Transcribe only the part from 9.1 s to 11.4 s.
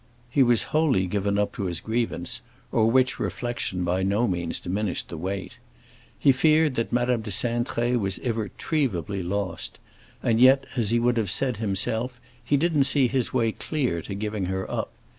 lost; and yet, as he would have